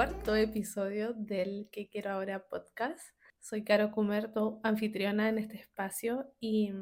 [0.00, 3.04] cuarto episodio del Que Quiero Ahora podcast.
[3.38, 6.72] Soy Caro Cumerto, anfitriona en este espacio y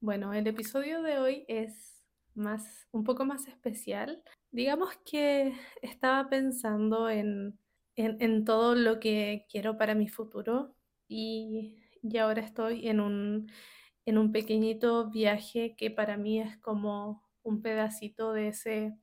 [0.00, 2.02] bueno, el episodio de hoy es
[2.34, 4.22] más, un poco más especial.
[4.50, 5.52] Digamos que
[5.82, 7.58] estaba pensando en,
[7.96, 10.74] en, todo lo que quiero para mi futuro
[11.06, 13.52] y, y ahora estoy en un,
[14.06, 18.94] en un pequeñito viaje que para mí es como un pedacito de ese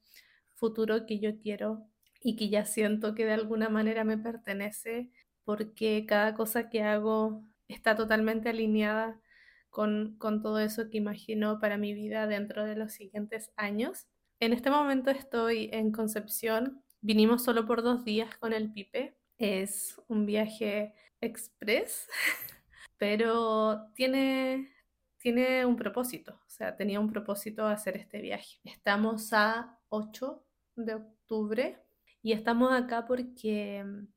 [0.55, 1.91] futuro que yo quiero
[2.25, 5.11] y que ya siento que de alguna manera me pertenece
[5.43, 9.21] porque cada cosa que hago está totalmente alineada
[9.69, 14.07] con, con todo eso que imagino para mi vida dentro de los siguientes años.
[14.39, 16.83] En este momento estoy en Concepción.
[16.99, 19.15] Vinimos solo por dos días con el Pipe.
[19.37, 22.09] Es un viaje express,
[22.97, 24.73] pero tiene,
[25.19, 26.41] tiene un propósito.
[26.47, 28.57] O sea, tenía un propósito hacer este viaje.
[28.63, 30.43] Estamos a 8
[30.75, 31.84] de octubre
[32.25, 34.07] y estamos acá porque, mm,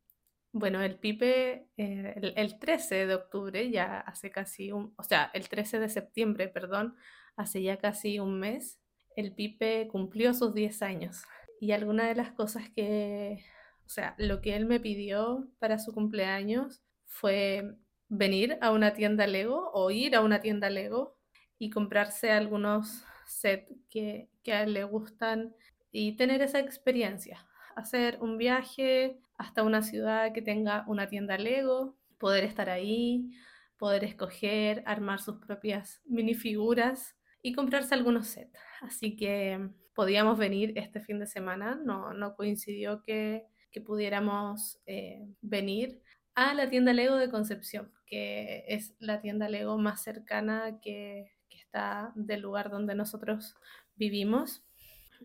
[0.52, 5.50] bueno, el Pipe, eh, el, 13 de octubre, ya hace casi un, o sea, el
[5.50, 6.96] 13 de septiembre, perdón,
[7.36, 8.80] hace ya casi un mes,
[9.14, 11.22] el Pipe cumplió sus 10 años.
[11.60, 13.44] Y alguna de las cosas que,
[13.84, 17.76] o sea, lo que él me pidió para su cumpleaños fue
[18.08, 21.18] venir a una tienda Lego o ir a una tienda Lego
[21.58, 25.54] y comprarse algunos sets que, que a él le gustan
[25.92, 27.44] y tener esa experiencia
[27.78, 33.30] hacer un viaje hasta una ciudad que tenga una tienda Lego, poder estar ahí,
[33.78, 38.58] poder escoger, armar sus propias minifiguras y comprarse algunos sets.
[38.80, 45.24] Así que podíamos venir este fin de semana, no, no coincidió que, que pudiéramos eh,
[45.40, 46.02] venir
[46.34, 51.58] a la tienda Lego de Concepción, que es la tienda Lego más cercana que, que
[51.58, 53.54] está del lugar donde nosotros
[53.94, 54.64] vivimos.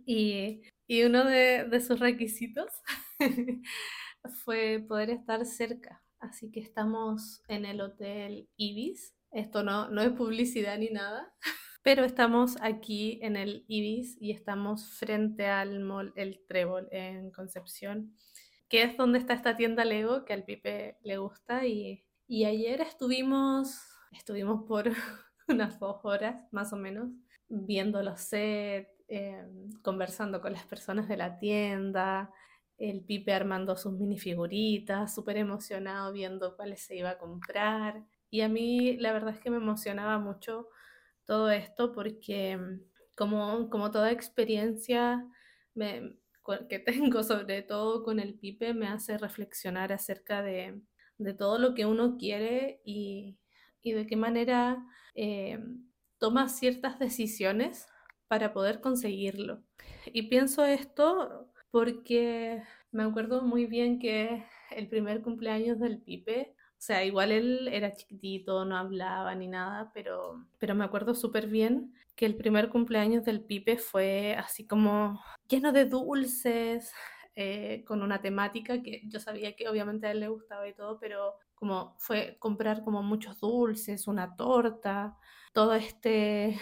[0.05, 2.71] Y y uno de, sus requisitos
[4.43, 6.03] fue poder estar cerca.
[6.19, 9.15] Así que estamos en el Hotel Ibis.
[9.31, 11.33] Esto no, no es publicidad ni nada,
[11.83, 18.15] pero estamos aquí en el Ibis y estamos frente al mall El Trébol en Concepción,
[18.69, 21.65] que es donde está esta tienda Lego que al Pipe le gusta.
[21.65, 23.79] Y, y ayer estuvimos,
[24.11, 24.85] estuvimos por
[25.47, 27.09] unas dos horas más o menos
[27.49, 32.31] viendo los sets, Em, conversando con las personas de la tienda,
[32.79, 38.03] el Pipe armando sus minifiguritas, súper emocionado viendo cuáles se iba a comprar.
[38.31, 40.67] Y a mí la verdad es que me emocionaba mucho
[41.25, 42.81] todo esto porque em,
[43.15, 45.23] como, como toda experiencia
[45.75, 50.81] que tengo, sobre todo con el Pipe, me hace reflexionar acerca de,
[51.19, 53.37] de todo lo que uno quiere y,
[53.83, 55.87] y de qué manera em,
[56.17, 57.85] toma ciertas decisiones
[58.27, 59.61] para poder conseguirlo.
[60.05, 66.75] Y pienso esto porque me acuerdo muy bien que el primer cumpleaños del Pipe, o
[66.77, 71.93] sea, igual él era chiquitito, no hablaba ni nada, pero, pero me acuerdo súper bien
[72.15, 76.93] que el primer cumpleaños del Pipe fue así como lleno de dulces,
[77.35, 80.99] eh, con una temática que yo sabía que obviamente a él le gustaba y todo,
[80.99, 85.17] pero como fue comprar como muchos dulces, una torta,
[85.53, 86.59] todo este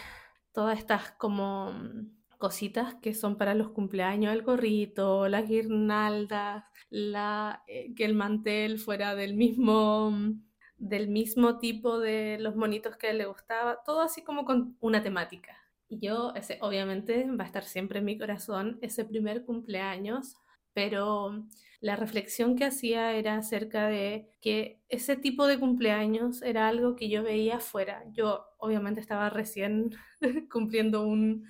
[0.54, 7.64] todas estas como mm, cositas que son para los cumpleaños, el gorrito, las guirnaldas, la,
[7.68, 10.42] eh, que el mantel fuera del mismo, mm,
[10.78, 15.56] del mismo tipo de los monitos que le gustaba, todo así como con una temática.
[15.88, 20.38] Y yo, ese obviamente va a estar siempre en mi corazón, ese primer cumpleaños,
[20.74, 21.46] pero
[21.82, 27.10] la reflexión que hacía era acerca de que ese tipo de cumpleaños era algo que
[27.10, 28.04] yo veía afuera.
[28.14, 29.90] Yo obviamente estaba recién
[30.52, 31.48] cumpliendo un,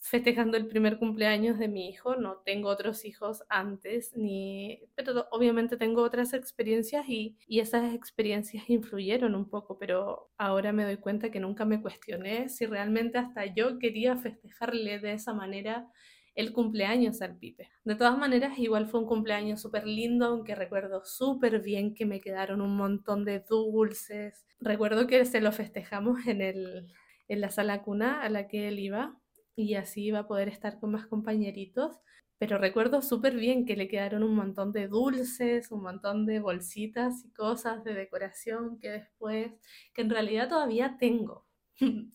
[0.00, 5.76] festejando el primer cumpleaños de mi hijo, no tengo otros hijos antes, ni, pero obviamente
[5.76, 11.30] tengo otras experiencias y, y esas experiencias influyeron un poco, pero ahora me doy cuenta
[11.30, 15.88] que nunca me cuestioné si realmente hasta yo quería festejarle de esa manera
[16.34, 17.70] el cumpleaños al Pipe.
[17.84, 22.20] De todas maneras, igual fue un cumpleaños súper lindo, aunque recuerdo súper bien que me
[22.20, 24.46] quedaron un montón de dulces.
[24.60, 26.88] Recuerdo que se lo festejamos en, el,
[27.28, 29.18] en la sala cuna a la que él iba
[29.54, 31.98] y así iba a poder estar con más compañeritos.
[32.38, 37.24] Pero recuerdo súper bien que le quedaron un montón de dulces, un montón de bolsitas
[37.24, 39.52] y cosas de decoración que después,
[39.94, 41.46] que en realidad todavía tengo.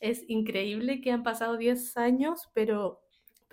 [0.00, 3.03] es increíble que han pasado 10 años, pero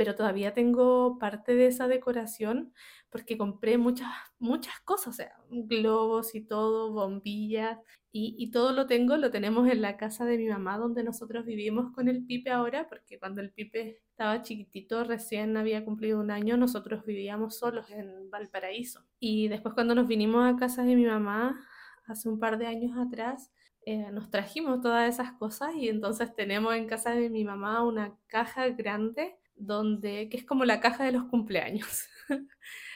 [0.02, 2.74] pero todavía tengo parte de esa decoración
[3.12, 4.10] porque compré muchas,
[4.40, 7.78] muchas cosas, o sea, globos y todo, bombillas,
[8.12, 11.94] Y, todo lo tengo, lo tenemos en la casa de mi mamá, donde nosotros vivimos
[11.94, 16.58] con el Pipe ahora, porque cuando el Pipe estaba chiquitito, recién había cumplido un año,
[16.58, 19.06] nosotros vivíamos solos en Valparaíso.
[19.20, 21.64] Y después cuando nos vinimos a casa de mi mamá,
[22.08, 23.52] hace un par de años atrás,
[23.86, 28.18] eh, nos trajimos todas esas cosas y entonces tenemos en casa de mi mamá una
[28.28, 32.08] caja grande donde, que es como la caja de los cumpleaños.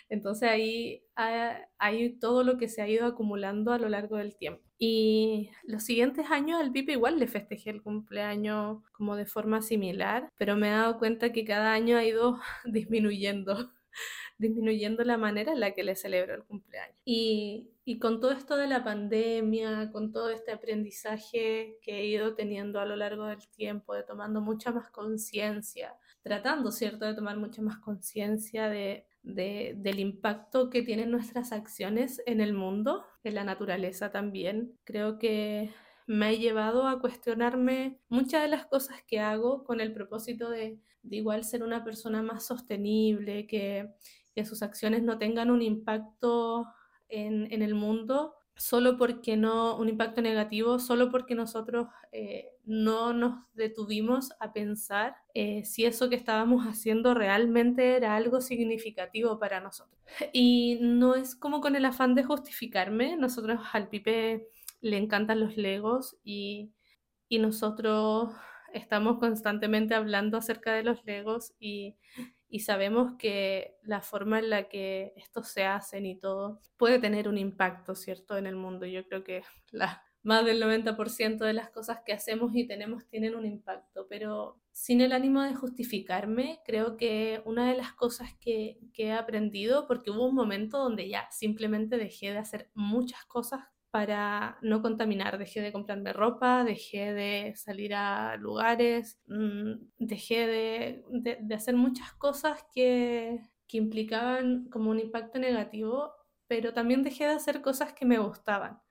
[0.10, 4.64] entonces ahí hay todo lo que se ha ido acumulando a lo largo del tiempo.
[4.78, 10.30] Y los siguientes años al Pipe igual le festejé el cumpleaños como de forma similar,
[10.38, 13.72] pero me he dado cuenta que cada año ha ido disminuyendo,
[14.38, 17.00] disminuyendo la manera en la que le celebro el cumpleaños.
[17.06, 22.80] Y con todo esto de la pandemia, con todo este aprendizaje que he ido teniendo
[22.80, 25.96] a lo largo del tiempo, de tomando mucha más conciencia,
[26.26, 32.42] tratando, ¿cierto?, de tomar mucha más conciencia de, del impacto que tienen nuestras acciones en
[32.42, 34.76] el mundo, en la naturaleza también.
[34.86, 35.70] Creo que
[36.08, 40.80] me ha llevado a cuestionarme muchas de las cosas que hago con el propósito de,
[41.04, 43.94] igual ser una persona más sostenible, que,
[44.34, 46.66] que sus acciones no tengan un impacto
[47.08, 53.14] en, en, el mundo solo porque no, un impacto negativo, solo porque nosotros eh, no
[53.14, 59.60] nos detuvimos a pensar eh, si eso que estábamos haciendo realmente era algo significativo para
[59.60, 60.00] nosotros.
[60.32, 64.48] Y no es como con el afán de justificarme, nosotros al Pipe
[64.82, 66.72] le encantan los legos y,
[67.28, 68.32] y nosotros
[68.74, 71.96] estamos constantemente hablando acerca de los legos y
[72.56, 77.28] y sabemos que la forma en la que estos se hacen y todo puede tener
[77.28, 78.86] un impacto, ¿cierto?, en el mundo.
[78.86, 83.36] Yo creo que la, más del 90% de las cosas que hacemos y tenemos tienen
[83.36, 88.80] un impacto, pero sin el ánimo de justificarme, creo que una de las cosas que,
[88.94, 93.66] que he aprendido, porque hubo un momento donde ya simplemente dejé de hacer muchas cosas
[93.96, 95.38] para no contaminar.
[95.38, 102.12] Dejé de comprarme ropa, dejé de salir a lugares, mm, dejé de, de, hacer muchas
[102.16, 103.40] cosas que,
[103.70, 106.12] que implicaban como un impacto negativo,
[106.46, 108.82] pero también dejé de hacer cosas que me gustaban.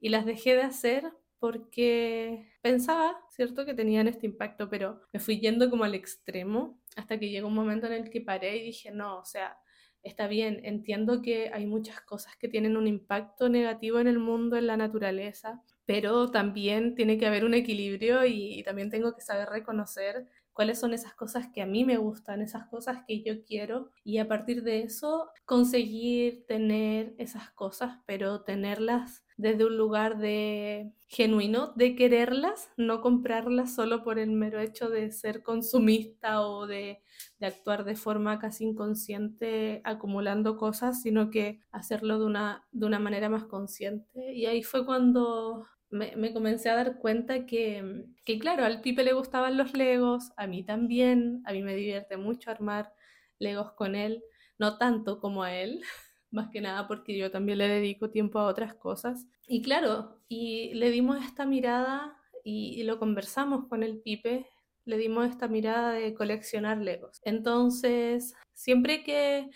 [0.00, 1.04] Y las dejé de hacer
[1.38, 7.16] porque pensaba, ¿cierto?, que tenían este impacto, pero me fui yendo como al extremo hasta
[7.16, 9.56] que llegó un momento en el que paré y dije, no, o sea,
[10.02, 14.56] está bien, entiendo que hay muchas cosas que tienen un impacto negativo en el mundo,
[14.56, 19.48] en la naturaleza, pero también tiene que haber un equilibrio y, también tengo que saber
[19.48, 20.26] reconocer
[20.58, 24.18] cuáles son esas cosas que a mí me gustan, esas cosas que yo quiero y
[24.18, 31.74] a partir de eso conseguir tener esas cosas, pero tenerlas desde un lugar de genuino,
[31.76, 37.04] de quererlas, no comprarlas solo por el mero hecho de ser consumista o de,
[37.40, 43.28] actuar de forma casi inconsciente acumulando cosas, sino que hacerlo de una, de una manera
[43.28, 44.34] más consciente.
[44.34, 49.12] Y ahí fue cuando me, comencé a dar cuenta que, que, claro, al Pipe le
[49.12, 52.92] gustaban los Legos, a mí también, a mí me divierte mucho armar
[53.38, 54.22] Legos con él,
[54.58, 55.80] no tanto como a él,
[56.30, 59.26] más que nada porque yo también le dedico tiempo a otras cosas.
[59.46, 64.46] Y claro, y le dimos esta mirada y, lo conversamos con el Pipe,
[64.84, 67.20] le dimos esta mirada de coleccionar Legos.
[67.24, 69.50] Entonces, siempre que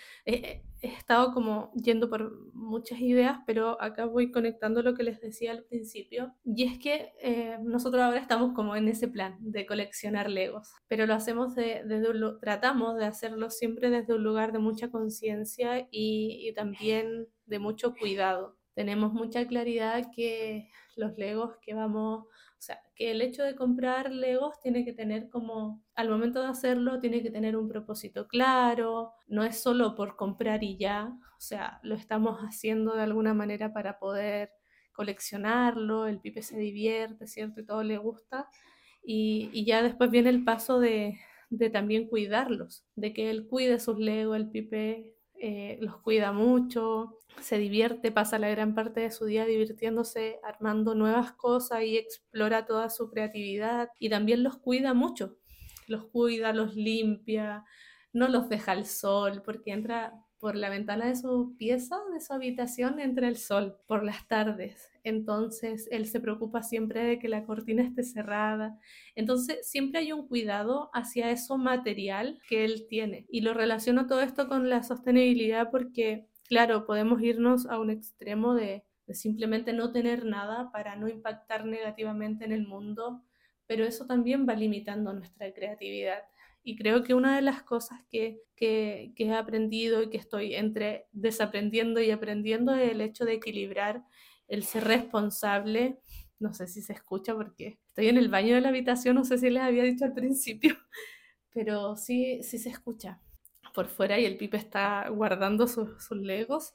[0.82, 5.52] he estado como yendo por muchas ideas, pero acá voy conectando lo que les decía
[5.52, 10.28] al principio, y es que eh, nosotros ahora estamos como en ese plan de coleccionar
[10.28, 14.90] Legos, pero lo hacemos desde un, tratamos de hacerlo siempre desde un lugar de mucha
[14.90, 18.56] conciencia y, y también de mucho cuidado.
[18.74, 22.26] Tenemos mucha claridad que los Legos que vamos
[22.62, 26.46] o sea, que el hecho de comprar Legos tiene que tener como, al momento de
[26.46, 31.40] hacerlo, tiene que tener un propósito claro, no es solo por comprar y ya, o
[31.40, 34.50] sea, lo estamos haciendo de alguna manera para poder
[34.92, 37.62] coleccionarlo, el pipe se divierte, ¿cierto?
[37.62, 38.48] Y todo le gusta.
[39.02, 41.18] Y, y ya después viene el paso de,
[41.50, 45.11] de, también cuidarlos, de que él cuide sus Legos, el pipe
[45.44, 50.94] eh, los cuida mucho, se divierte, pasa la gran parte de su día divirtiéndose, armando
[50.94, 55.36] nuevas cosas y explora toda su creatividad y también los cuida mucho,
[55.88, 57.64] los cuida, los limpia,
[58.12, 62.32] no los deja al sol porque entra por la ventana de su pieza, de su
[62.32, 64.91] habitación, entra el sol por las tardes.
[65.04, 68.78] Entonces, él se preocupa siempre de que la cortina esté cerrada.
[69.14, 73.26] Entonces, siempre hay un cuidado hacia eso material que él tiene.
[73.28, 78.54] Y lo relaciono todo esto con la sostenibilidad porque, claro, podemos irnos a un extremo
[78.54, 83.22] de, simplemente no tener nada para no impactar negativamente en el mundo,
[83.66, 86.22] pero eso también va limitando nuestra creatividad.
[86.64, 91.06] Y creo que una de las cosas que, que, he aprendido y que estoy entre
[91.10, 94.04] desaprendiendo y aprendiendo es el hecho de equilibrar
[94.52, 95.98] el ser responsable,
[96.38, 99.38] no sé si se escucha porque estoy en el baño de la habitación, no sé
[99.38, 100.76] si les había dicho al principio,
[101.54, 103.18] pero sí, sí se escucha
[103.72, 106.74] por fuera y el Pipe está guardando sus, legos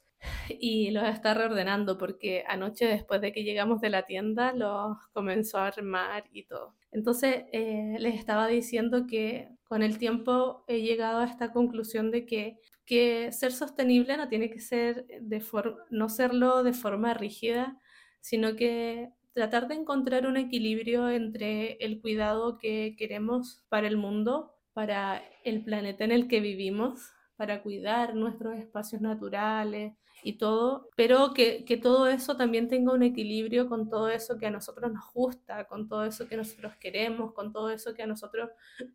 [0.50, 5.60] y los está reordenando porque anoche después de que llegamos de la tienda los comenzó
[5.60, 6.74] a armar y todo.
[6.92, 12.26] Entonces eh, les estaba diciendo que con el tiempo he llegado a esta conclusión de
[12.26, 12.58] que,
[12.88, 15.44] que ser sostenible no tiene que ser de
[15.92, 17.80] no serlo de forma rígida,
[18.22, 24.56] sino que tratar de encontrar un equilibrio entre el cuidado que queremos para el mundo,
[24.74, 31.34] para el planeta en el que vivimos, para cuidar nuestros espacios naturales, y todo, pero
[31.34, 35.14] que, que, todo eso también tenga un equilibrio con todo eso que a nosotros nos
[35.14, 38.50] gusta, con todo eso que nosotros queremos, con todo eso que a nosotros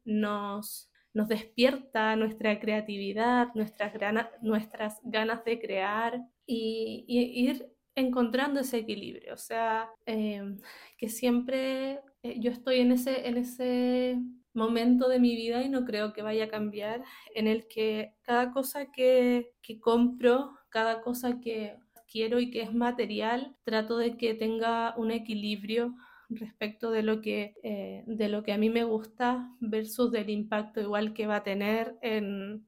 [0.04, 3.92] nos, nos despierta nuestra creatividad, nuestras,
[4.40, 9.34] nuestras ganas de crear y, ir encontrando ese equilibrio.
[9.34, 10.58] O sea, em,
[10.96, 14.18] que siempre eh, yo estoy en ese, en ese
[14.54, 17.02] momento de mi vida y no creo que vaya a cambiar,
[17.34, 21.76] en el que cada cosa que, que compro cada cosa que
[22.06, 25.94] quiero y que es material, trato de que tenga un equilibrio
[26.36, 30.80] respecto de lo que, eh, de lo que a mí me gusta versus del impacto
[30.80, 32.66] igual que va a tener en,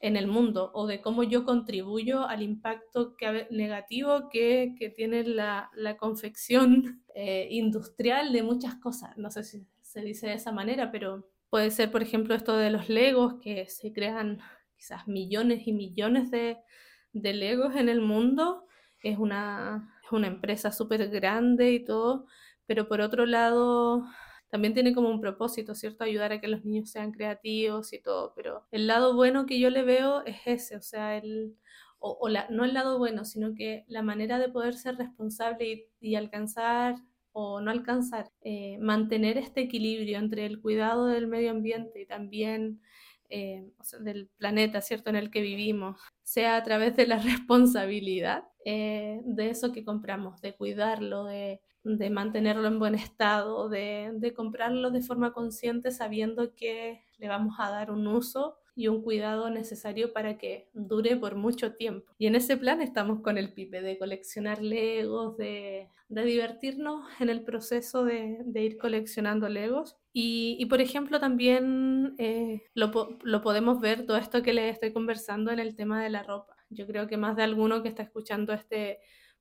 [0.00, 3.16] en el mundo o de cómo yo contribuyo al impacto
[3.50, 9.16] negativo que, que tiene la, la confección eh, industrial de muchas cosas.
[9.16, 12.70] No sé si se dice de esa manera, pero puede ser, por ejemplo, esto de
[12.70, 14.40] los legos, que se crean
[14.76, 16.58] quizás millones y millones de,
[17.12, 18.66] de Legos en el mundo.
[19.02, 22.26] Es una, es una empresa súper grande y todo,
[22.66, 24.04] pero por otro lado
[24.48, 26.04] también tiene como un propósito, ¿cierto?
[26.04, 29.70] Ayudar a que los niños sean creativos y todo, pero el lado bueno que yo
[29.70, 31.56] le veo es ese, o sea, el,
[31.98, 36.14] o, la, no el lado bueno, sino que la manera de poder ser responsable y,
[36.14, 36.96] alcanzar
[37.32, 42.80] o no alcanzar, eh, mantener este equilibrio entre el cuidado del medio ambiente y también
[43.28, 43.68] eh,
[44.00, 49.50] del planeta, ¿cierto?, en el que vivimos, sea a través de la responsabilidad eh, de
[49.50, 51.60] eso que compramos, de cuidarlo, de,
[52.10, 57.70] mantenerlo en buen estado, de, de, comprarlo de forma consciente sabiendo que le vamos a
[57.70, 62.12] dar un uso y un cuidado necesario para que dure por mucho tiempo.
[62.18, 67.30] Y en ese plan estamos con el Pipe, de coleccionar legos, de, de divertirnos en
[67.30, 69.96] el proceso de, de ir coleccionando legos.
[70.12, 74.92] Y, y por ejemplo, también eh, lo, lo podemos ver, todo esto que les estoy
[74.92, 76.55] conversando en el tema de la ropa.
[76.70, 79.00] Yo creo que más de alguno que está escuchando este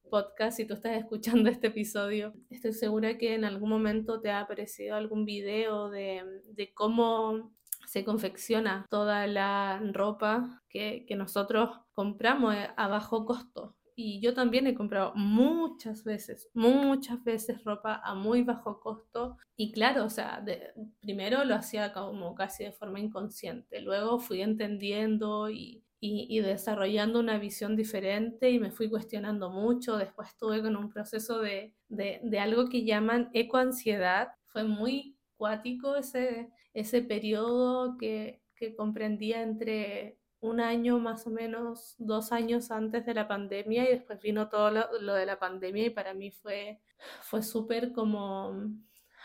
[0.09, 4.41] podcast, si tú estás escuchando este episodio, estoy segura que en algún momento te ha
[4.41, 7.53] aparecido algún video de, cómo
[7.87, 13.75] se confecciona toda la ropa que, que nosotros compramos eh, a bajo costo.
[13.97, 19.37] Y yo también he comprado muchas veces, muchas veces ropa a muy bajo costo.
[19.55, 23.79] Y claro, o sea, de, primero lo hacía como casi de forma inconsciente.
[23.79, 29.97] Luego fui entendiendo y, y, y, desarrollando una visión diferente y me fui cuestionando mucho.
[29.97, 34.29] Después estuve con un proceso de, de, de algo que llaman ecoansiedad.
[34.47, 41.95] Fue muy cuático ese, ese periodo que, que comprendía entre un año más o menos,
[41.97, 45.89] dos años antes de la pandemia y después vino todo lo, de la pandemia y
[45.89, 46.79] para mí fue,
[47.21, 48.53] fue súper como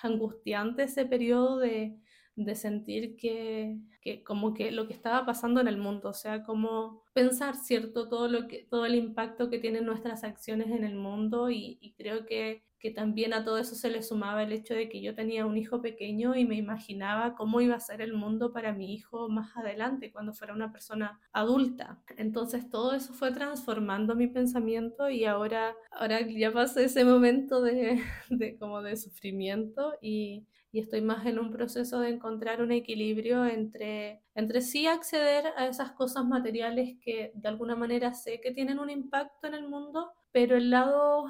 [0.03, 1.97] angustiante ese periodo de,
[2.45, 6.43] de sentir que, que, como que lo que estaba pasando en el mundo, o sea,
[6.43, 8.09] como pensar, ¿cierto?
[8.09, 12.25] Todo, lo que, todo el impacto que tienen nuestras acciones en el mundo y, creo
[12.25, 15.45] que que también a todo eso se le sumaba el hecho de que yo tenía
[15.45, 19.29] un hijo pequeño y me imaginaba cómo iba a ser el mundo para mi hijo
[19.29, 22.03] más adelante, cuando fuera una persona adulta.
[22.17, 28.01] Entonces todo eso fue transformando mi pensamiento y ahora, ahora ya pasé ese momento de,
[28.31, 33.45] de como de sufrimiento y, y estoy más en un proceso de encontrar un equilibrio
[33.45, 38.79] entre, entre sí acceder a esas cosas materiales que de alguna manera sé que tienen
[38.79, 41.27] un impacto en el mundo, pero el lado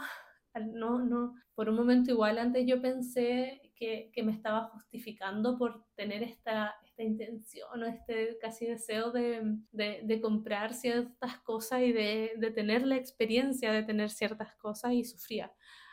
[0.72, 5.86] no, no, por un momento igual antes yo pensé que, que me estaba justificando por
[5.94, 9.40] tener esta, esta intención o este casi deseo de,
[9.72, 14.92] de, de comprar ciertas cosas y de, de, tener la experiencia de tener ciertas cosas
[14.92, 15.50] y sufría.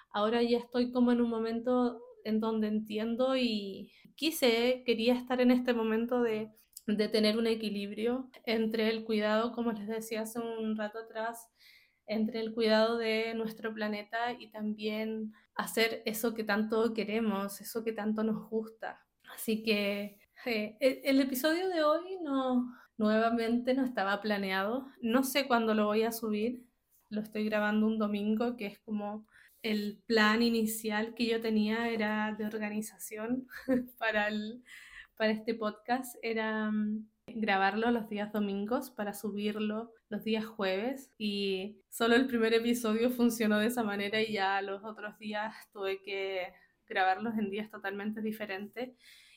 [0.09, 5.51] Ahora ya estoy como en un momento en donde entiendo y quise, quería estar en
[5.51, 6.51] este momento de,
[6.87, 11.49] de tener un equilibrio entre el cuidado, como les decía hace un rato atrás,
[12.05, 17.91] entre el cuidado de nuestro planeta y también hacer eso que tanto queremos, eso que
[17.91, 19.05] tanto nos gusta.
[19.33, 24.87] Así que eh, el, episodio de hoy no, nuevamente no estaba planeado.
[25.01, 26.65] No sé cuándo lo voy a subir.
[27.09, 29.27] Lo estoy grabando un domingo, que es como
[29.71, 33.47] el plan inicial que yo tenía era de organización
[33.99, 34.29] para,
[35.15, 41.81] para este podcast, era mm, grabarlo los días domingos para subirlo los días jueves y
[41.89, 46.53] solo el primer episodio funcionó de esa manera y ya los otros días tuve que
[46.87, 48.91] grabarlos en días totalmente diferentes.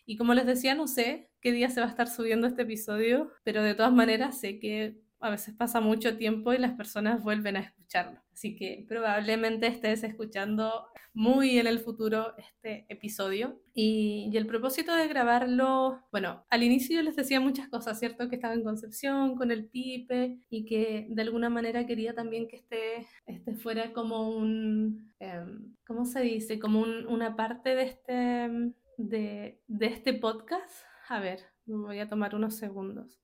[0.07, 3.33] Y como les decía, no sé qué día se va a estar subiendo este episodio,
[3.43, 7.57] pero de todas maneras sé que a veces pasa mucho tiempo y las personas vuelven
[7.57, 8.21] a escucharlo.
[8.33, 13.61] Así que probablemente estés escuchando muy en el futuro este episodio.
[13.75, 18.29] Y, el propósito de grabarlo, bueno, al inicio yo les decía muchas cosas, ¿cierto?
[18.29, 22.57] Que estaba en Concepción con el Pipe y que de alguna manera quería también que
[22.57, 26.59] este, este fuera como un, em, ¿cómo se dice?
[26.59, 30.85] Como una parte de este, de, de este podcast.
[31.09, 33.21] A ver, me voy a tomar unos segundos.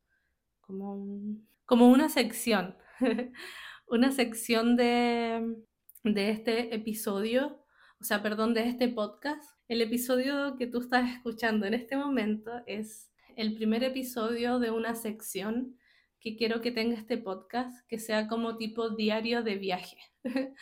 [0.66, 2.76] Como como una sección,
[3.88, 5.56] una sección de,
[6.04, 7.60] de este episodio,
[8.00, 9.44] o sea, perdón, de este podcast.
[9.68, 14.94] El episodio que tú estás escuchando en este momento es el primer episodio de una
[14.94, 15.76] sección
[16.20, 19.98] que quiero que tenga este podcast, que sea como tipo diario de viaje.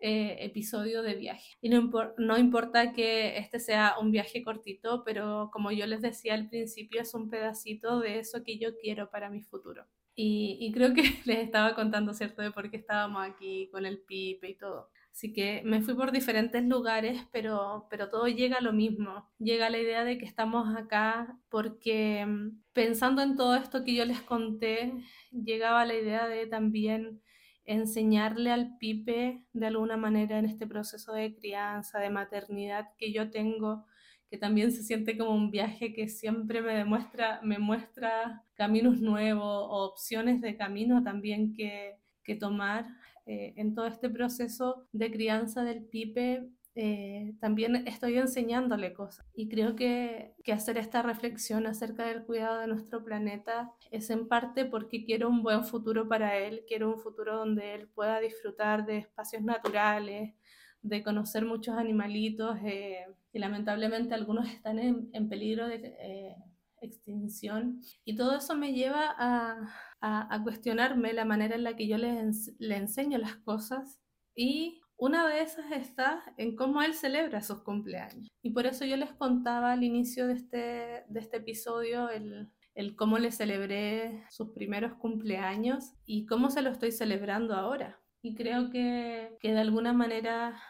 [0.00, 1.56] Eh, episodio de viaje.
[1.60, 6.34] Y no, no, importa que este sea un viaje cortito, pero como yo les decía
[6.34, 9.86] al principio, es un pedacito de eso que yo quiero para mi futuro.
[10.14, 14.50] Y, creo que les estaba contando, ¿cierto?, de por qué estábamos aquí con el pipe
[14.50, 14.90] y todo.
[15.12, 19.28] Así que me fui por diferentes lugares, pero, pero todo llega a lo mismo.
[19.38, 24.04] Llega la idea de que estamos acá porque mm, pensando en todo esto que yo
[24.04, 24.92] les conté,
[25.32, 27.20] llegaba la idea de también
[27.68, 33.30] enseñarle al pipe de alguna manera en este proceso de crianza, de maternidad que yo
[33.30, 33.84] tengo,
[34.30, 39.44] que también se siente como un viaje que siempre me demuestra, me muestra caminos nuevos
[39.44, 42.86] o opciones de camino también que, que tomar
[43.26, 46.48] eh, en todo este proceso de crianza del pipe.
[46.80, 52.60] Eh, también estoy enseñándole cosas y creo que, que hacer esta reflexión acerca del cuidado
[52.60, 57.00] de nuestro planeta es en parte porque quiero un buen futuro para él, quiero un
[57.00, 60.36] futuro donde él pueda disfrutar de espacios naturales,
[60.80, 66.36] de conocer muchos animalitos eh, y lamentablemente algunos están en, en peligro de eh,
[66.80, 67.80] extinción.
[68.04, 69.68] Y todo eso me lleva a,
[70.00, 72.22] a, cuestionarme la manera en la que yo le,
[72.60, 73.98] le enseño las cosas
[74.36, 78.28] y una de esas está en cómo él celebra sus cumpleaños.
[78.42, 82.96] Y por eso yo les contaba al inicio de este, de este episodio el, el
[82.96, 88.00] cómo le celebré sus primeros cumpleaños y cómo se lo estoy celebrando ahora.
[88.22, 90.60] Y creo que, que de alguna manera,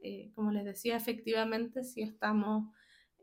[0.00, 2.72] eh, como les decía, efectivamente sí estamos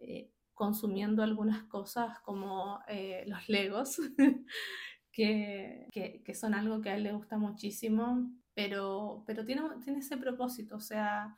[0.02, 3.98] eh, consumiendo algunas cosas como eh, los legos,
[5.13, 10.00] que, que, que, son algo que a él le gusta muchísimo, pero, pero tiene, tiene
[10.00, 11.34] ese propósito, o sea,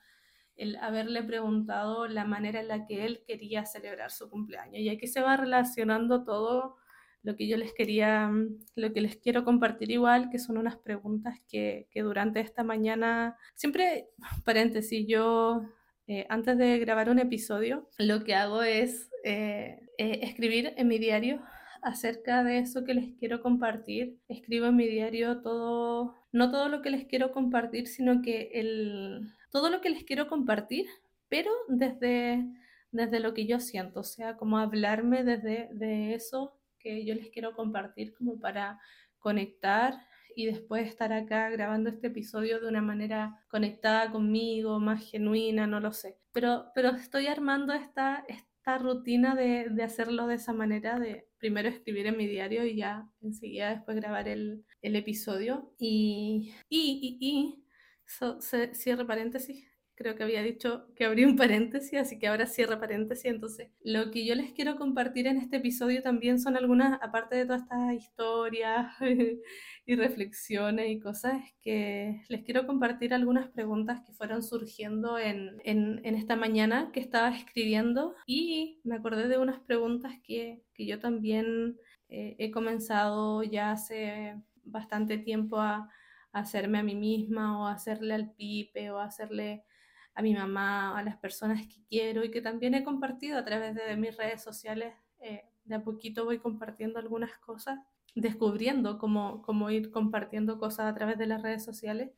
[0.55, 4.79] el haberle preguntado la manera en la que él quería celebrar su cumpleaños.
[4.79, 6.77] Y aquí se va relacionando todo
[7.21, 8.31] lo que yo les quería,
[8.75, 13.37] lo que les quiero compartir igual, que son unas preguntas que, que durante esta mañana,
[13.53, 14.07] siempre,
[14.43, 15.61] paréntesis, yo
[16.07, 20.97] eh, antes de grabar un episodio, lo que hago es eh, eh, escribir en mi
[20.97, 21.39] diario
[21.81, 24.19] acerca de eso que les quiero compartir.
[24.27, 29.33] Escribo en mi diario todo, no todo lo que les quiero compartir, sino que el,
[29.51, 30.87] todo lo que les quiero compartir,
[31.29, 32.45] pero desde,
[32.91, 37.29] desde lo que yo siento, o sea, como hablarme desde de eso que yo les
[37.29, 38.79] quiero compartir como para
[39.19, 39.95] conectar
[40.35, 45.79] y después estar acá grabando este episodio de una manera conectada conmigo, más genuina, no
[45.79, 46.17] lo sé.
[46.31, 51.67] Pero, pero estoy armando esta, esta rutina de, de hacerlo de esa manera, de primero
[51.69, 55.73] escribir en mi diario y ya enseguida después grabar el, el episodio.
[55.77, 57.65] Y, y, y, y
[58.39, 59.67] se, cierre paréntesis,
[60.01, 63.25] creo que había dicho que abrí un paréntesis, así que ahora cierra paréntesis.
[63.25, 67.45] Entonces, lo que yo les quiero compartir en este episodio también son algunas, aparte de
[67.45, 68.87] todas estas historias
[69.85, 76.01] y reflexiones y cosas, que les quiero compartir algunas preguntas que fueron surgiendo en, en,
[76.15, 81.77] esta mañana que estaba escribiendo y me acordé de unas preguntas que, que yo también
[82.09, 85.89] eh, he comenzado ya hace bastante tiempo a
[86.31, 89.63] hacerme a mí misma o hacerle al pipe o hacerle
[90.13, 93.75] a mi mamá, a las personas que quiero y que también he compartido a través
[93.75, 94.93] de mis redes sociales.
[95.19, 97.79] Eh, de a poquito voy compartiendo algunas cosas,
[98.15, 102.11] descubriendo cómo, cómo ir compartiendo cosas a través de las redes sociales.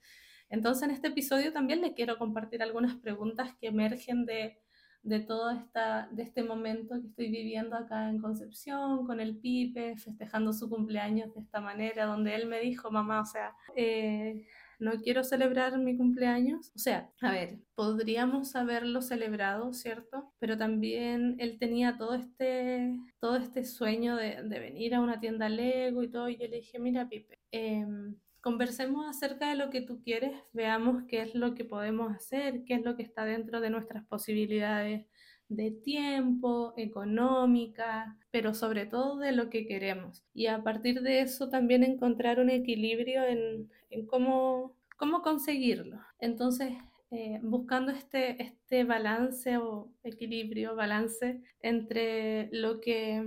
[0.49, 4.59] Entonces en este episodio también le quiero compartir algunas preguntas que emergen de,
[5.03, 9.97] de todo esta, de este momento que estoy viviendo acá en Concepción, con el Pipe,
[9.97, 14.45] festejando su cumpleaños de esta manera, donde él me dijo, mamá, o sea, eh,
[14.83, 16.71] no quiero celebrar mi cumpleaños.
[16.75, 20.31] O sea, a ver, podríamos haberlo celebrado, ¿cierto?
[20.39, 26.03] Pero también él tenía todo este, todo este sueño de, venir a una tienda Lego
[26.03, 30.01] y todo, y yo le dije, mira, Pipe, em, conversemos acerca de lo que tú
[30.03, 33.69] quieres, veamos qué es lo que podemos hacer, qué es lo que está dentro de
[33.69, 35.05] nuestras posibilidades
[35.55, 40.23] de tiempo, económica, pero sobre todo de lo que queremos.
[40.33, 43.69] Y a partir de eso también encontrar un equilibrio en,
[44.07, 45.99] cómo, cómo conseguirlo.
[46.19, 46.73] Entonces,
[47.11, 53.23] eh, buscando este, este balance o equilibrio, balance entre lo que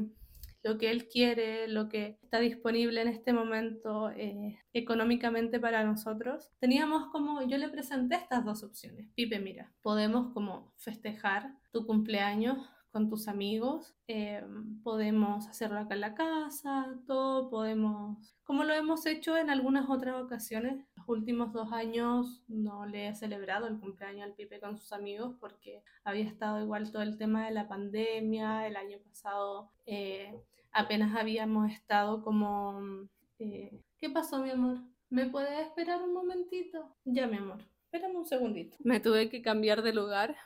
[0.66, 6.50] lo que él quiere, lo que está disponible en este momento eh, económicamente para nosotros,
[6.58, 9.08] teníamos como, yo le presenté estas dos opciones.
[9.14, 12.58] Pipe, mira, podemos como festejar tu cumpleaños
[12.90, 14.42] con tus amigos, eh,
[14.82, 20.20] podemos hacerlo acá en la casa, todo, podemos, como lo hemos hecho en algunas otras
[20.20, 20.82] ocasiones.
[20.96, 25.36] Los últimos dos años no le he celebrado el cumpleaños al Pipe con sus amigos
[25.38, 30.34] porque había estado igual todo el tema de la pandemia, el año pasado eh,
[30.76, 33.08] apenas habíamos estado como...
[33.38, 34.78] Eh, ¿Qué pasó, mi amor?
[35.08, 36.94] ¿Me puedes esperar un momentito?
[37.04, 37.64] Ya, mi amor.
[37.84, 38.76] Espérame un segundito.
[38.80, 40.36] Me tuve que cambiar de lugar.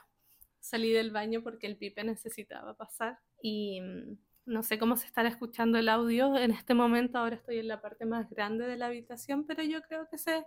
[0.59, 3.19] Salí del baño porque el pipe necesitaba pasar.
[3.41, 7.17] Y mm, no sé cómo se estará escuchando el audio en este momento.
[7.17, 10.45] Ahora estoy en la parte más grande de la habitación, pero yo creo que se,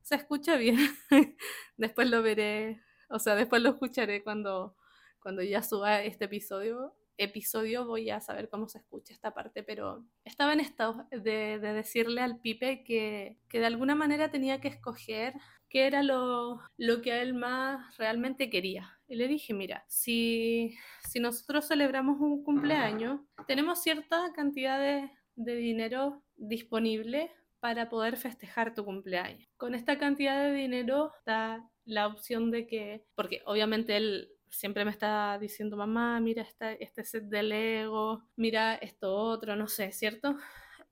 [0.00, 0.78] se escucha bien.
[1.76, 4.74] después lo veré, o sea, después lo escucharé cuando,
[5.20, 10.04] cuando ya suba este episodio episodio voy a saber cómo se escucha esta parte, pero
[10.24, 15.34] estaba en estado de, decirle al Pipe que, de alguna manera tenía que escoger
[15.68, 18.98] qué era lo, lo, que a él más realmente quería.
[19.06, 20.76] Y le dije, mira, si,
[21.08, 28.74] si nosotros celebramos un cumpleaños, tenemos cierta cantidad de, de dinero disponible para poder festejar
[28.74, 29.48] tu cumpleaños.
[29.56, 34.90] Con esta cantidad de dinero está la opción de que, porque obviamente él siempre me
[34.90, 36.46] está diciendo, mamá, mira
[36.78, 40.36] este set de Lego, mira esto otro, no sé, ¿cierto?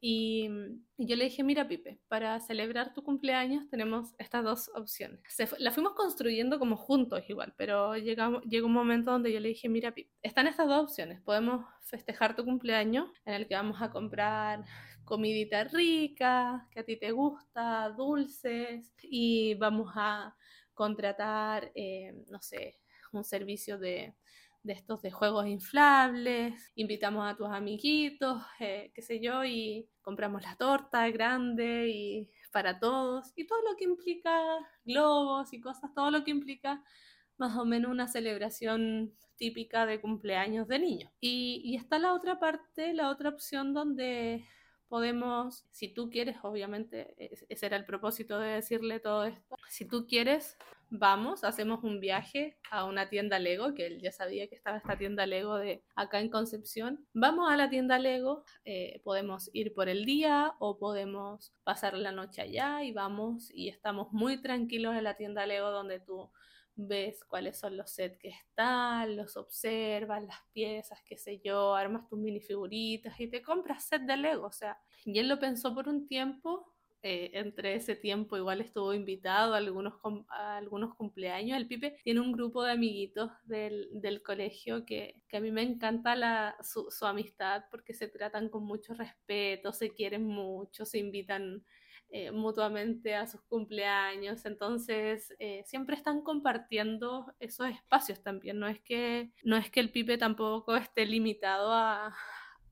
[0.01, 0.49] Y,
[0.99, 5.21] yo le dije, mira Pipe, para celebrar tu cumpleaños tenemos estas dos opciones.
[5.59, 9.69] la fuimos construyendo como juntos igual, pero llegamos, llegó un momento donde yo le dije,
[9.69, 11.21] mira Pipe, están estas dos opciones.
[11.23, 14.65] Podemos festejar tu cumpleaños en el que vamos a comprar
[15.05, 20.37] comidita rica, que a ti te gusta, dulces, y vamos a
[20.75, 22.77] contratar, eh, no sé,
[23.13, 24.15] un servicio de,
[24.65, 30.57] estos de juegos inflables, invitamos a tus amiguitos, eh, qué sé yo, y compramos la
[30.57, 34.35] torta grande y para todos, y todo lo que implica
[34.85, 36.83] globos y cosas, todo lo que implica
[37.39, 41.13] más o menos una celebración típica de cumpleaños de niños.
[41.21, 44.47] Y, y está la otra parte, la otra opción donde
[44.89, 47.15] podemos, si tú quieres, obviamente,
[47.49, 50.57] ese era el propósito de decirle todo esto, si tú quieres,
[50.91, 54.97] vamos, hacemos un viaje a una tienda Lego, que él ya sabía que estaba esta
[54.97, 57.07] tienda Lego de acá en Concepción.
[57.13, 62.13] Vamos a la tienda Lego, eh, podemos ir por el día o podemos pasar la
[62.13, 66.31] noche allá y vamos y estamos muy tranquilos en la tienda Lego donde tú
[66.77, 72.07] ves cuáles son los sets que están, los observas, las piezas, qué sé yo, armas
[72.09, 74.47] tus minifiguritas y te compras set de Lego.
[74.47, 76.73] O sea, y él lo pensó por un tiempo
[77.09, 79.95] eh, entre ese tiempo igual estuvo invitado a algunos,
[80.29, 81.57] algunos cumpleaños.
[81.57, 85.63] El Pipe tiene un grupo de amiguitos del, del colegio que, que, a mí me
[85.63, 90.99] encanta la, su, su, amistad porque se tratan con mucho respeto, se quieren mucho, se
[90.99, 91.65] invitan
[92.11, 94.45] eh, mutuamente a sus cumpleaños.
[94.45, 98.59] Entonces eh, siempre están compartiendo esos espacios también.
[98.59, 102.15] No es, que, no es que el Pipe tampoco esté limitado a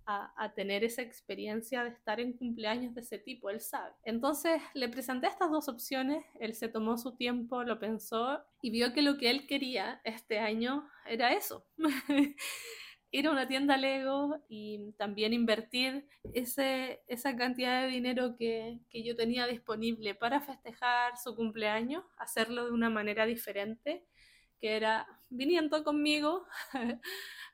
[0.07, 3.93] a, tener esa experiencia de estar en cumpleaños de ese tipo, él sabe.
[4.05, 8.93] Entonces le presenté estas dos opciones, él se tomó su tiempo, lo pensó y vio
[8.93, 11.67] que lo que él quería este año era eso.
[13.15, 19.05] ir a una tienda Lego y también invertir ese, esa cantidad de dinero que, que,
[19.05, 24.05] yo tenía disponible para festejar su cumpleaños, hacerlo de una manera diferente,
[24.69, 26.47] era viniendo conmigo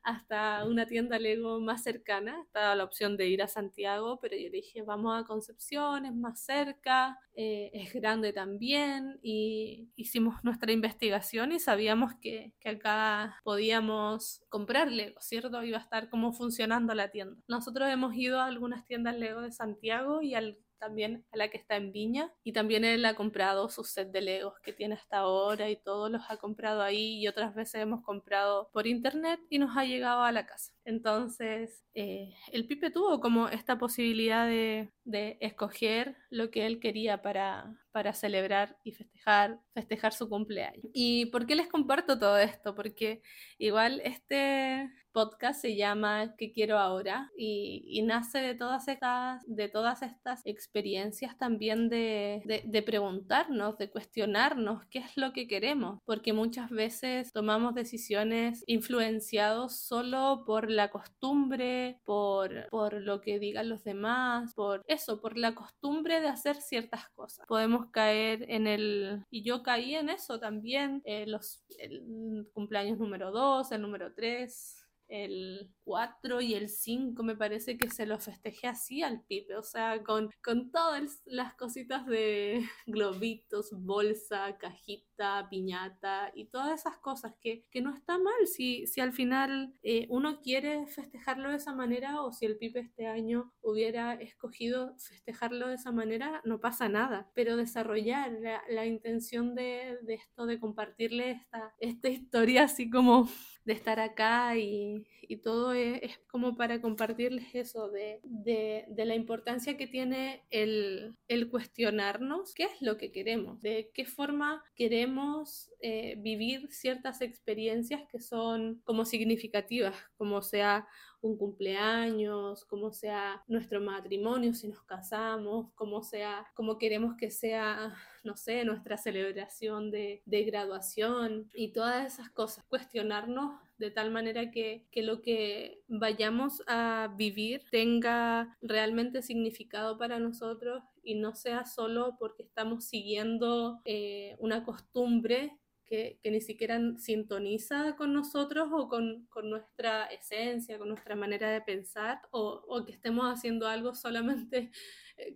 [0.02, 2.40] hasta una tienda Lego más cercana.
[2.42, 6.40] Estaba la opción de ir a Santiago, pero yo dije, vamos a Concepción, es más
[6.44, 9.18] cerca, eh, es grande también.
[9.22, 15.62] Y hicimos nuestra investigación y sabíamos que, que acá podíamos comprar Lego, ¿cierto?
[15.62, 17.40] Iba a estar como funcionando la tienda.
[17.48, 21.58] Nosotros hemos ido a algunas tiendas Lego de Santiago y al también a la que
[21.58, 25.18] está en Viña y también él ha comprado su set de Legos que tiene hasta
[25.18, 29.58] ahora y todos los ha comprado ahí y otras veces hemos comprado por internet y
[29.58, 30.72] nos ha llegado a la casa.
[30.84, 37.22] Entonces, eh, el Pipe tuvo como esta posibilidad de, de escoger lo que él quería
[37.22, 40.86] para, para celebrar y festejar, festejar su cumpleaños.
[40.92, 42.74] ¿Y por qué les comparto todo esto?
[42.74, 43.22] Porque
[43.58, 47.30] igual este podcast se llama ¿Qué quiero ahora?
[47.36, 54.84] Y, nace de todas estas, de todas estas experiencias también de, de, preguntarnos, de cuestionarnos
[54.86, 62.00] qué es lo que queremos, porque muchas veces tomamos decisiones influenciados solo por la costumbre,
[62.04, 67.08] por, por lo que digan los demás, por eso, por la costumbre de hacer ciertas
[67.10, 67.46] cosas.
[67.46, 69.24] Podemos caer en el...
[69.30, 74.79] Y yo caí en eso también, eh, los, el cumpleaños número 2, el número 3,
[75.10, 79.62] el 4 y el 5 me parece que se lo festejé así al Pipe, o
[79.62, 87.34] sea, con, con todas las cositas de globitos, bolsa, cajita, piñata y todas esas cosas
[87.40, 91.74] que, que no está mal si, si al final eh, uno quiere festejarlo de esa
[91.74, 96.88] manera o si el Pipe este año hubiera escogido festejarlo de esa manera, no pasa
[96.88, 102.88] nada, pero desarrollar la, la intención de, de, esto, de compartirle esta, esta historia así
[102.88, 103.28] como
[103.64, 109.14] de estar acá y, y todo es, como para compartirles eso de, de, de la
[109.14, 115.70] importancia que tiene el, el, cuestionarnos qué es lo que queremos, de qué forma queremos
[115.80, 120.86] eh, vivir ciertas experiencias que son como significativas, como sea
[121.22, 127.94] un cumpleaños, como sea nuestro matrimonio si nos casamos, como sea, como queremos que sea,
[128.22, 132.64] no sé, nuestra celebración de, graduación y todas esas cosas.
[132.66, 140.18] Cuestionarnos de tal manera que, que, lo que vayamos a vivir tenga realmente significado para
[140.18, 145.56] nosotros y no sea solo porque estamos siguiendo eh, una costumbre
[145.86, 151.50] que, que, ni siquiera sintoniza con nosotros o con, con, nuestra esencia, con nuestra manera
[151.50, 154.70] de pensar, o, o que estemos haciendo algo solamente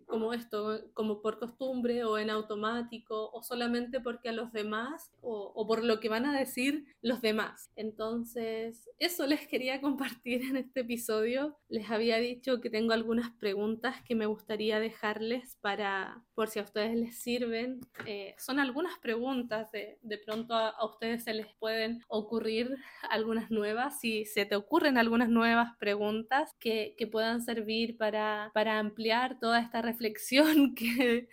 [0.07, 5.53] como esto, como por costumbre o en automático o solamente porque a los demás o,
[5.55, 7.70] o, por lo que van a decir los demás.
[7.77, 11.57] Entonces, eso les quería compartir en este episodio.
[11.68, 16.62] Les había dicho que tengo algunas preguntas que me gustaría dejarles para, por si a
[16.62, 17.81] ustedes les sirven.
[18.07, 22.77] Eh, son algunas preguntas, de, de pronto a, a, ustedes se les pueden ocurrir
[23.11, 24.01] algunas nuevas.
[24.01, 29.61] Si se te ocurren algunas nuevas preguntas que, que puedan servir para, para ampliar toda
[29.61, 31.29] esta reflexión que,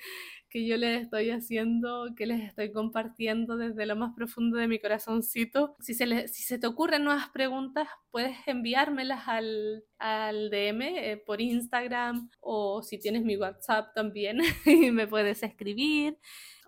[0.52, 4.80] que yo les estoy haciendo, que les estoy compartiendo desde lo más profundo de mi
[4.80, 5.76] corazoncito.
[5.80, 12.84] Si se, te ocurren nuevas preguntas, puedes enviármelas al, al DM eh, por Instagram o
[12.84, 14.40] si tienes mi WhatsApp también
[14.94, 16.18] me puedes escribir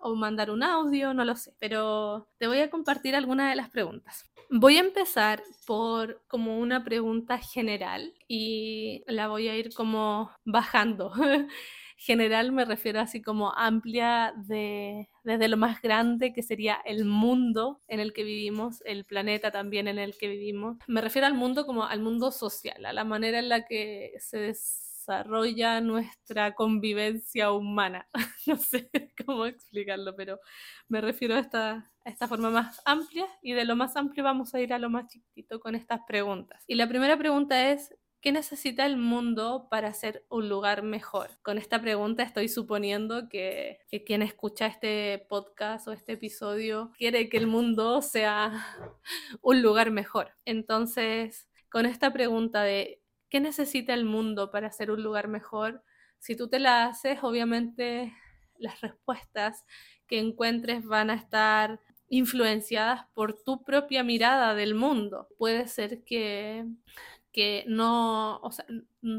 [0.00, 3.68] o mandar un audio, no lo sé, pero te voy a compartir algunas de las
[3.68, 4.30] preguntas.
[4.50, 11.12] Voy a empezar por como una pregunta general y la voy a ir como bajando.
[11.96, 17.80] general me refiero así como amplia de, desde lo más grande que sería el mundo
[17.88, 20.78] en el que vivimos, el planeta también en el que vivimos.
[20.86, 24.38] Me refiero al mundo como al mundo social, a la manera en la que se
[24.38, 28.08] desarrolla nuestra convivencia humana.
[28.46, 28.90] no sé
[29.24, 30.40] cómo explicarlo, pero
[30.88, 34.60] me refiero a esta, esta forma más amplia y de lo más amplio vamos a
[34.60, 36.64] ir a lo más chiquitito con estas preguntas.
[36.66, 37.94] Y la primera pregunta es,
[38.24, 41.28] ¿Qué necesita el mundo para ser un lugar mejor?
[41.42, 47.28] Con esta pregunta estoy suponiendo que, que, quien escucha este podcast o este episodio quiere
[47.28, 48.50] que el mundo sea
[49.42, 50.30] un lugar mejor.
[50.46, 55.84] Entonces, con esta pregunta de ¿qué necesita el mundo para ser un lugar mejor?
[56.18, 58.14] Si tú te la haces, obviamente
[58.56, 59.66] las respuestas
[60.06, 65.28] que encuentres van a estar influenciadas por tu propia mirada del mundo.
[65.36, 66.64] Puede ser que
[67.34, 68.64] que no, o sea,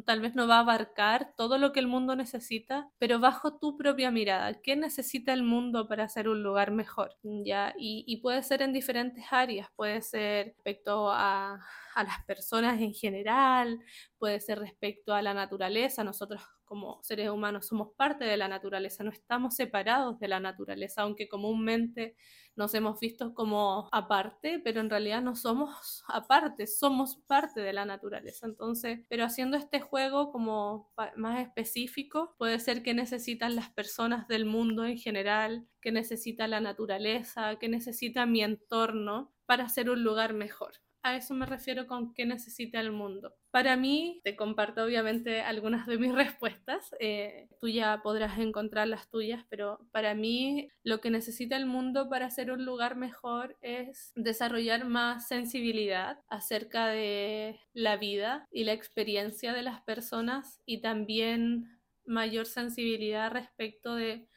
[0.05, 3.75] tal vez no va a abarcar todo lo que el mundo necesita, pero bajo tu
[3.75, 7.17] propia mirada, ¿qué necesita el mundo para ser un lugar mejor?
[7.23, 7.73] ¿Ya?
[7.77, 11.59] Y, puede ser en diferentes áreas, puede ser respecto a,
[11.93, 13.79] a las personas en general,
[14.17, 19.03] puede ser respecto a la naturaleza, nosotros como seres humanos somos parte de la naturaleza,
[19.03, 22.15] no estamos separados de la naturaleza, aunque comúnmente
[22.55, 27.85] nos hemos visto como aparte, pero en realidad no somos aparte, somos parte de la
[27.85, 28.45] naturaleza.
[28.45, 34.45] Entonces, pero haciendo este juego como más específico, puede ser que necesitan las personas del
[34.45, 40.33] mundo en general, que necesita la naturaleza, que necesita mi entorno para ser un lugar
[40.33, 40.73] mejor
[41.05, 43.35] a eso me refiero con qué necesita el mundo.
[43.51, 49.07] Para mí, te comparto obviamente algunas de mis respuestas, eh, tú ya podrás encontrar las
[49.11, 54.13] tuyas, pero para mí lo que necesita el mundo para ser un lugar mejor es
[54.15, 61.79] desarrollar más sensibilidad acerca de la vida y la experiencia de las personas y también
[62.03, 64.27] mayor sensibilidad respecto de,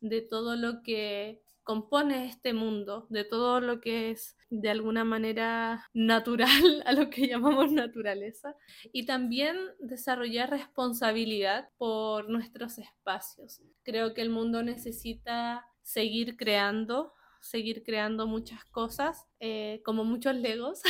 [0.00, 5.88] de todo lo que compone este mundo, de todo lo que es de alguna manera
[5.94, 6.48] natural
[6.86, 8.54] a lo que llamamos naturaleza
[8.92, 13.62] y también desarrollar responsabilidad por nuestros espacios.
[13.82, 20.80] Creo que el mundo necesita seguir creando, seguir creando muchas cosas, eh, como muchos legos.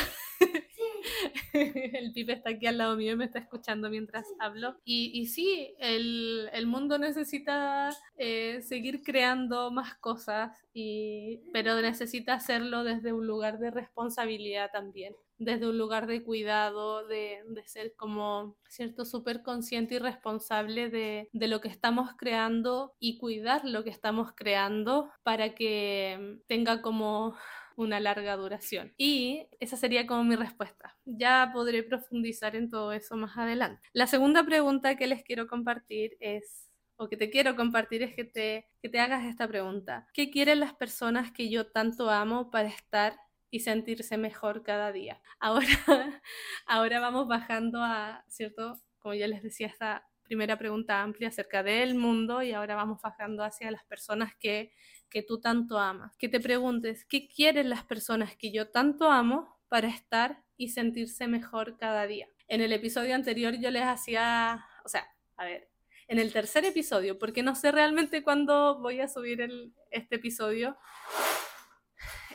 [1.52, 4.76] el Pipe está aquí al lado mío y me está escuchando mientras hablo.
[4.84, 12.34] Y, y sí, el, el, mundo necesita eh, seguir creando más cosas, y, pero necesita
[12.34, 17.94] hacerlo desde un lugar de responsabilidad también desde un lugar de cuidado, de, de ser
[17.96, 23.84] como, ¿cierto?, súper consciente y responsable de, de, lo que estamos creando y cuidar lo
[23.84, 27.34] que estamos creando para que tenga como
[27.76, 28.92] una larga duración.
[28.96, 30.96] Y esa sería como mi respuesta.
[31.04, 33.88] Ya podré profundizar en todo eso más adelante.
[33.92, 38.24] La segunda pregunta que les quiero compartir es o que te quiero compartir es que
[38.24, 40.06] te, que te hagas esta pregunta.
[40.12, 43.18] ¿Qué quieren las personas que yo tanto amo para estar
[43.50, 45.20] y sentirse mejor cada día?
[45.40, 46.22] Ahora,
[46.66, 48.80] ahora vamos bajando a, ¿cierto?
[49.00, 53.42] Como ya les decía, esta primera pregunta amplia acerca del mundo y ahora vamos bajando
[53.42, 54.72] hacia las personas que
[55.12, 56.16] que tú tanto amas.
[56.16, 61.28] Que te preguntes, ¿qué quieren las personas que yo tanto amo para estar y sentirse
[61.28, 62.28] mejor cada día?
[62.48, 65.68] En el episodio anterior yo les hacía, o sea, a ver,
[66.08, 69.46] en el tercer episodio, porque no sé realmente cuándo voy a subir
[69.90, 70.76] este episodio,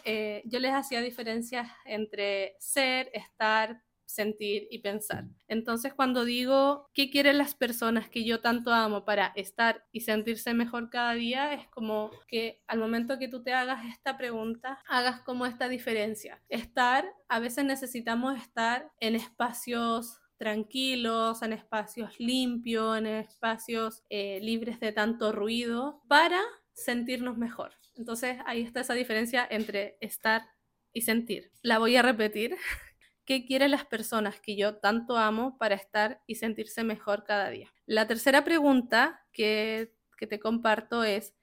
[0.03, 5.25] eh, yo les hacía diferencias entre ser, estar, sentir y pensar.
[5.47, 10.53] Entonces, cuando digo qué quieren las personas que yo tanto amo para estar y sentirse
[10.53, 15.21] mejor cada día, es como que al momento que tú te hagas esta pregunta, hagas
[15.21, 16.41] como esta diferencia.
[16.49, 24.79] Estar, a veces necesitamos estar en espacios tranquilos, en espacios limpios, en espacios eh, libres
[24.79, 26.41] de tanto ruido, para
[26.73, 27.73] sentirnos mejor.
[27.95, 30.43] Entonces ahí está esa diferencia entre estar
[30.93, 31.51] y sentir.
[31.61, 32.55] La voy a repetir
[33.27, 37.73] ¿Qué quieren las personas que yo tanto amo para estar y sentirse mejor cada día?
[37.85, 41.35] La tercera pregunta que, que te comparto es,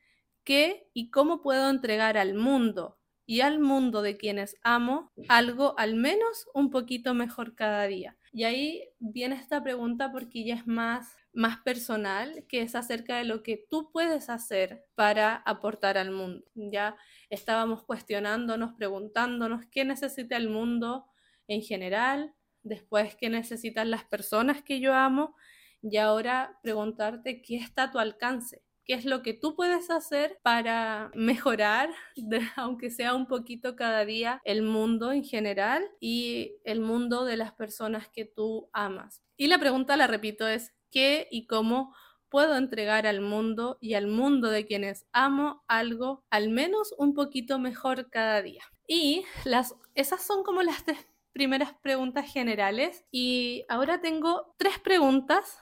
[0.45, 5.95] ¿qué y cómo puedo entregar al mundo y al mundo de quienes amo algo al
[5.95, 8.17] menos un poquito mejor cada día?
[8.33, 13.25] Y ahí viene esta pregunta porque ya es más más personal, que es acerca de
[13.25, 16.45] lo que tú puedes hacer para aportar al mundo.
[16.55, 16.97] Ya
[17.29, 21.07] estábamos cuestionándonos, preguntándonos qué necesita el mundo
[21.49, 25.37] en general, después qué necesitan las personas que yo amo
[25.83, 30.39] y ahora preguntarte qué está a tu alcance, qué es lo que tú puedes hacer
[30.43, 31.91] para mejorar,
[32.57, 37.53] aunque sea un poquito cada día, el mundo en general y el mundo de las
[37.53, 39.23] personas que tú amas.
[39.37, 41.95] Y la pregunta, la repito, es qué y cómo
[42.31, 47.59] puedo entregar al mundo y al mundo de quienes amo algo al menos un poquito
[47.59, 48.65] mejor cada día.
[48.89, 55.59] Y las, esas son como las tres primeras preguntas generales y ahora tengo tres preguntas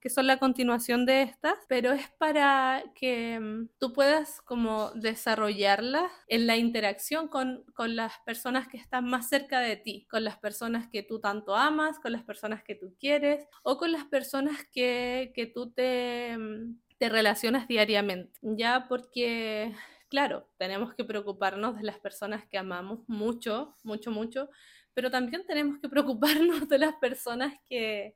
[0.00, 6.10] que son la continuación de estas, pero es para que mm, tú puedas como desarrollarlas
[6.26, 10.36] en la interacción con, con, las personas que están más cerca de ti, con las
[10.36, 14.66] personas que tú tanto amas, con las personas que tú quieres o con las personas
[14.72, 19.72] que, que tú te, mm, te relacionas diariamente, ya porque
[20.14, 24.48] claro, tenemos que preocuparnos de las personas que amamos mucho, mucho, mucho,
[24.94, 28.14] pero también tenemos que preocuparnos de las personas que,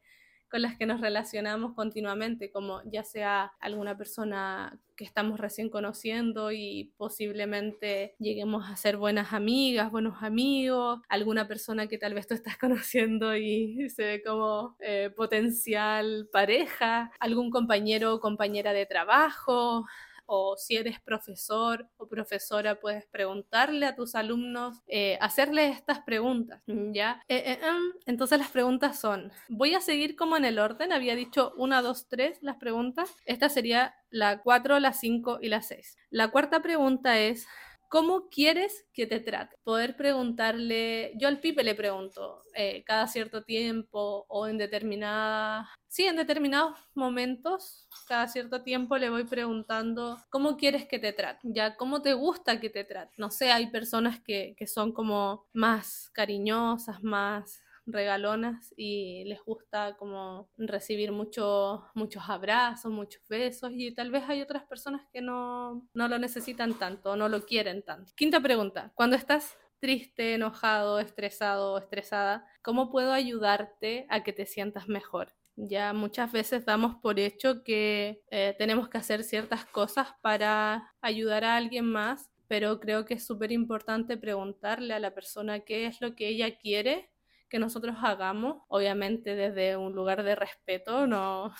[0.51, 6.51] con las que nos relacionamos continuamente, como ya sea alguna persona que estamos recién conociendo
[6.51, 12.35] y posiblemente lleguemos a ser buenas amigas, buenos amigos, alguna persona que tal vez tú
[12.35, 19.87] estás conociendo y se ve como eh, potencial pareja, algún compañero o compañera de trabajo,
[20.31, 26.63] o si eres profesor o profesora, puedes preguntarle a tus alumnos, eh, hacerles estas preguntas,
[26.67, 27.23] ¿ya?
[27.29, 31.17] Eh, eh, em, entonces las preguntas son, voy a seguir como en el orden, había
[31.17, 35.97] dicho 1, 2, 3 las preguntas, esta sería la 4, la 5 y la 6.
[36.11, 37.47] La cuarta pregunta es,
[37.89, 39.57] ¿Cómo quieres que te trate?
[39.65, 46.05] Poder preguntarle, yo al Pipe le pregunto eh, cada cierto tiempo o en determinada, sí,
[46.05, 51.49] en determinados momentos, cada cierto tiempo le voy preguntando, ¿cómo quieres que te trate?
[51.51, 53.15] Ya, ¿cómo te gusta que te trate?
[53.17, 59.97] No sé, hay personas que, que son como más cariñosas, más regalonas y les gusta
[59.97, 61.83] como recibir muchos
[62.29, 67.17] abrazos, muchos besos y tal vez hay otras personas que no, no lo necesitan tanto,
[67.17, 68.13] no lo quieren tanto.
[68.15, 74.47] Quinta pregunta, cuando estás triste, enojado, estresado o estresada, ¿cómo puedo ayudarte a que te
[74.47, 75.35] sientas mejor?
[75.57, 81.45] Ya muchas veces damos por hecho que eh, tenemos que hacer ciertas cosas para ayudar
[81.45, 86.01] a alguien más, pero creo que es súper importante preguntarle a la persona qué es
[86.01, 87.11] lo que ella quiere
[87.49, 91.53] que nosotros hagamos, obviamente desde un lugar de respeto, no,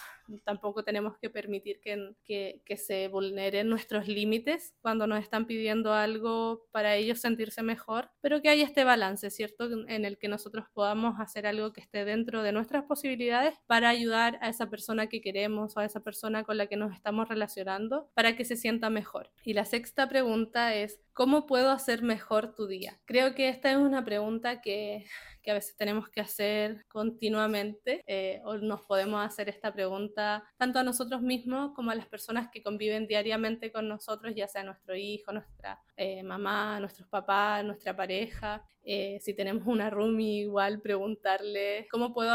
[0.45, 5.93] tampoco tenemos que permitir que, que, que, se vulneren nuestros límites cuando nos están pidiendo
[5.93, 9.69] algo para ellos sentirse mejor, pero que haya este balance, ¿cierto?
[9.89, 14.39] En el que nosotros podamos hacer algo que esté dentro de nuestras posibilidades para ayudar
[14.41, 18.11] a esa persona que queremos o a esa persona con la que nos estamos relacionando
[18.15, 19.31] para que se sienta mejor.
[19.45, 23.01] Y la sexta pregunta es, ¿cómo puedo hacer mejor tu día?
[23.05, 25.07] Creo que esta es una pregunta que
[25.43, 30.18] que a veces tenemos que hacer continuamente eh, o nos podemos hacer esta pregunta
[30.57, 34.63] tanto a nosotros mismos como a las personas que conviven diariamente con nosotros, ya sea
[34.65, 38.65] nuestro hijo, nuestra eh, mamá, nuestros papás, nuestra pareja.
[38.83, 42.33] Eh, si tenemos una roomie, igual preguntarle cómo puedo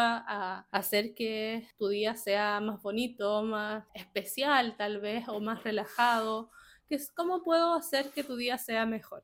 [0.71, 6.51] hacer que tu día sea más bonito, más especial tal vez, o más relajado.
[6.88, 9.23] Que es, ¿Cómo puedo hacer que tu día sea mejor?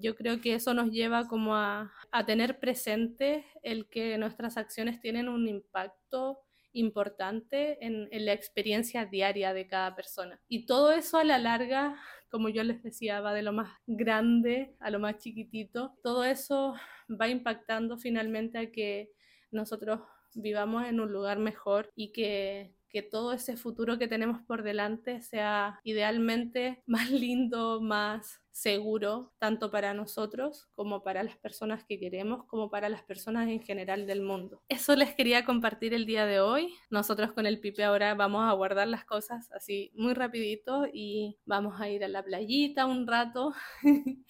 [0.00, 1.92] yo creo que eso nos lleva como a,
[2.26, 6.43] tener presente el que nuestras acciones tienen un impacto
[6.74, 10.40] importante en, la experiencia diaria de cada persona.
[10.48, 11.96] Y todo eso a la larga,
[12.30, 15.96] como yo les decía, va de lo más grande a lo más chiquitito.
[16.02, 16.74] Todo eso
[17.08, 19.10] va impactando finalmente a que
[19.50, 20.00] nosotros
[20.34, 25.20] vivamos en un lugar mejor y que que todo ese futuro que tenemos por delante
[25.20, 32.44] sea idealmente más lindo, más seguro, tanto para nosotros como para las personas que queremos,
[32.44, 34.62] como para las personas en general del mundo.
[34.68, 36.72] Eso les quería compartir el día de hoy.
[36.88, 41.80] Nosotros con el Pipe ahora vamos a guardar las cosas así muy rapidito y vamos
[41.80, 43.52] a ir a la playita un rato.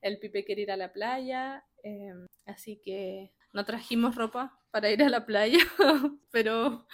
[0.00, 5.02] el Pipe quiere ir a la playa, em, así que no trajimos ropa para ir
[5.02, 5.58] a la playa,
[6.32, 6.86] pero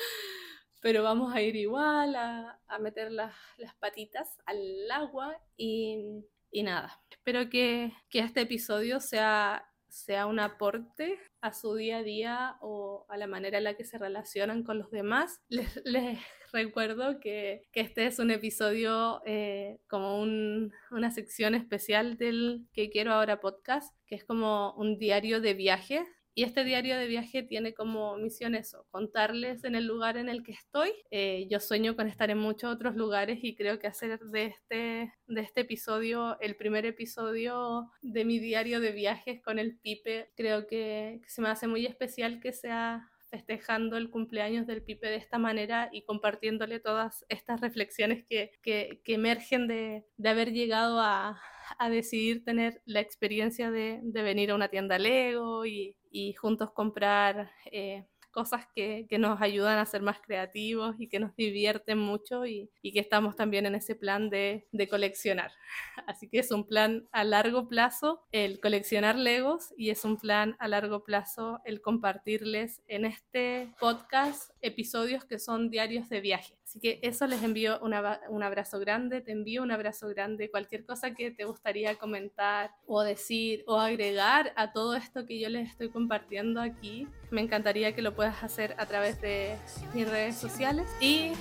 [0.82, 3.32] pero vamos a ir igual a, meter las,
[3.78, 6.24] patitas al agua y,
[6.62, 7.00] nada.
[7.10, 13.16] Espero que, este episodio sea, sea un aporte a su día a día o a
[13.16, 15.40] la manera en la que se relacionan con los demás.
[15.48, 15.72] Les,
[16.52, 23.40] recuerdo que, este es un episodio eh, como una sección especial del que quiero ahora
[23.40, 28.16] podcast, que es como un diario de viaje y este diario de viaje tiene como
[28.16, 30.92] misión eso, contarles en el lugar en el que estoy.
[31.10, 35.12] Eh, yo sueño con estar en muchos otros lugares y creo que hacer de este,
[35.26, 40.66] de este episodio el primer episodio de mi diario de viajes con el Pipe, creo
[40.66, 45.38] que, se me hace muy especial que sea festejando el cumpleaños del Pipe de esta
[45.38, 51.40] manera y compartiéndole todas estas reflexiones que, que, que emergen de, de haber llegado a,
[51.78, 56.72] a decidir tener la experiencia de, de, venir a una tienda Lego y, y juntos
[56.72, 61.98] comprar eh, cosas que, que, nos ayudan a ser más creativos y que nos divierten
[61.98, 65.52] mucho y, y que estamos también en ese plan de, de, coleccionar.
[66.06, 70.56] Así que es un plan a largo plazo el coleccionar Legos y es un plan
[70.58, 76.54] a largo plazo el compartirles en este podcast episodios que son diarios de viaje.
[76.72, 81.12] Así que eso les envío un abrazo grande, te envío un abrazo grande, cualquier cosa
[81.12, 85.90] que te gustaría comentar o decir o agregar a todo esto que yo les estoy
[85.90, 89.54] compartiendo aquí, me encantaría que lo puedas hacer a través de
[89.92, 91.32] mis redes sociales y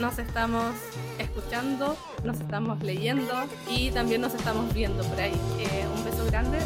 [0.00, 0.74] nos estamos
[1.18, 1.94] escuchando,
[2.24, 5.38] nos estamos leyendo y también nos estamos viendo por ahí.
[5.58, 6.56] Eh, un beso grande.